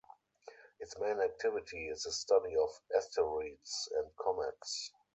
[0.79, 4.91] Its main activity is the study of asteroids and comets.